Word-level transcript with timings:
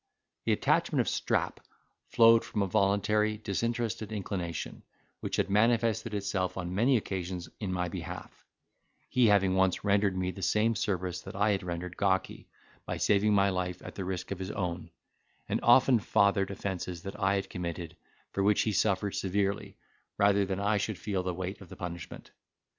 The 0.45 0.51
attachment 0.53 0.99
of 0.99 1.07
Strap 1.07 1.59
flowed 2.07 2.43
from 2.43 2.63
a 2.63 2.67
voluntary, 2.67 3.37
disinterested 3.37 4.11
inclination, 4.11 4.81
which 5.19 5.35
had 5.35 5.47
manifested 5.47 6.15
itself 6.15 6.57
on 6.57 6.73
many 6.73 6.97
occasions 6.97 7.49
in 7.59 7.71
my 7.71 7.87
behalf, 7.87 8.43
he 9.09 9.27
having 9.27 9.53
once 9.53 9.83
rendered 9.83 10.17
me 10.17 10.31
the 10.31 10.41
same 10.41 10.73
service 10.73 11.21
that 11.21 11.35
I 11.35 11.51
had 11.51 11.61
rendered 11.61 11.97
Gawky, 11.97 12.47
by 12.83 12.97
saving 12.97 13.35
my 13.35 13.51
life 13.51 13.79
at 13.85 13.93
the 13.93 14.03
risk 14.03 14.31
of 14.31 14.39
his 14.39 14.49
own; 14.49 14.89
and 15.47 15.59
often 15.61 15.99
fathered 15.99 16.49
offences 16.49 17.03
that 17.03 17.19
I 17.19 17.35
had 17.35 17.47
committed, 17.47 17.95
for 18.31 18.41
which 18.41 18.63
he 18.63 18.71
suffered 18.71 19.11
severely, 19.13 19.77
rather 20.17 20.47
than 20.47 20.59
I 20.59 20.77
should 20.77 20.97
feel 20.97 21.21
the 21.21 21.31
weight 21.31 21.61
of 21.61 21.69
the 21.69 21.75
punishment. 21.75 22.31